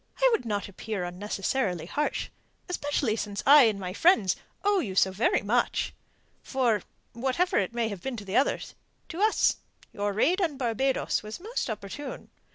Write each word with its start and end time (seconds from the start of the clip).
"I 0.17 0.27
would 0.31 0.45
not 0.45 0.67
appear 0.67 1.03
unnecessarily 1.03 1.85
harsh, 1.85 2.29
especially 2.67 3.15
since 3.15 3.43
I 3.45 3.65
and 3.65 3.79
my 3.79 3.93
friends 3.93 4.35
owe 4.63 4.79
you 4.79 4.95
so 4.95 5.11
very 5.11 5.43
much. 5.43 5.93
For, 6.41 6.81
whatever 7.13 7.59
it 7.59 7.75
may 7.75 7.87
have 7.89 8.01
been 8.01 8.17
to 8.17 8.35
others, 8.35 8.73
to 9.09 9.21
us 9.21 9.57
your 9.93 10.11
raid 10.11 10.39
upon 10.39 10.57
Barbados 10.57 11.21
was 11.21 11.39
most 11.39 11.69
opportune. 11.69 12.31